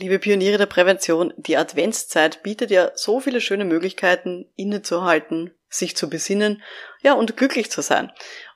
[0.00, 6.08] Liebe Pioniere der Prävention, die Adventszeit bietet ja so viele schöne Möglichkeiten, innezuhalten, sich zu
[6.08, 6.62] besinnen,
[7.02, 8.10] ja, und glücklich zu sein.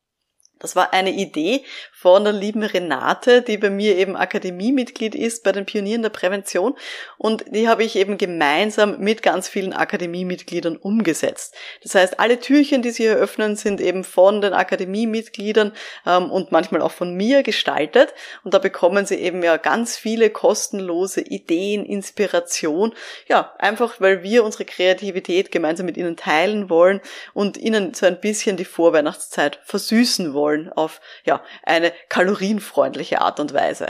[0.62, 5.52] Das war eine Idee von der lieben Renate, die bei mir eben Akademiemitglied ist bei
[5.52, 6.76] den Pionieren der Prävention.
[7.18, 11.56] Und die habe ich eben gemeinsam mit ganz vielen Akademiemitgliedern umgesetzt.
[11.82, 15.74] Das heißt, alle Türchen, die sie eröffnen, sind eben von den Akademiemitgliedern
[16.06, 18.14] ähm, und manchmal auch von mir gestaltet.
[18.44, 22.94] Und da bekommen sie eben ja ganz viele kostenlose Ideen, Inspiration,
[23.28, 27.02] ja, einfach weil wir unsere Kreativität gemeinsam mit ihnen teilen wollen
[27.34, 33.54] und ihnen so ein bisschen die Vorweihnachtszeit versüßen wollen auf ja, eine kalorienfreundliche Art und
[33.54, 33.86] Weise.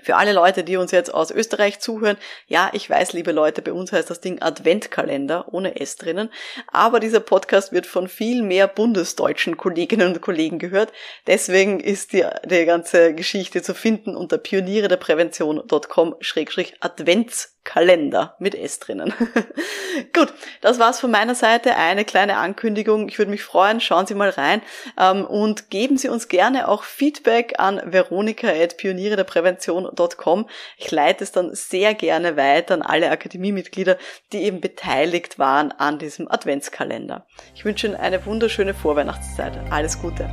[0.03, 3.73] Für alle Leute, die uns jetzt aus Österreich zuhören, ja, ich weiß, liebe Leute, bei
[3.73, 6.31] uns heißt das Ding Adventkalender ohne S drinnen,
[6.69, 10.93] aber dieser Podcast wird von viel mehr bundesdeutschen Kolleginnen und Kollegen gehört.
[11.27, 18.81] Deswegen ist die, die ganze Geschichte zu finden unter pioniere der Prävention.com-advents Kalender mit S
[18.81, 19.15] drinnen.
[20.13, 21.77] Gut, das war's von meiner Seite.
[21.77, 23.09] Eine kleine Ankündigung.
[23.09, 23.81] Ich würde mich freuen.
[23.81, 24.61] Schauen Sie mal rein
[24.99, 30.49] ähm, und geben Sie uns gerne auch Feedback an veronika.pionierederprävention.com.
[30.79, 33.99] Ich leite es dann sehr gerne weiter an alle Akademiemitglieder,
[34.33, 37.25] die eben beteiligt waren an diesem Adventskalender.
[37.55, 39.53] Ich wünsche Ihnen eine wunderschöne Vorweihnachtszeit.
[39.71, 40.28] Alles Gute.